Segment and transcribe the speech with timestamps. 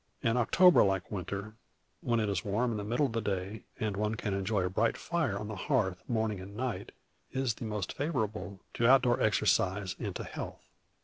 [0.23, 1.53] An October like winter,
[1.99, 4.69] when it is warm in the middle of the day, and one can enjoy a
[4.71, 6.91] bright fire on the hearth morning and night,
[7.33, 10.65] is the most favorable to out door exercise and to health.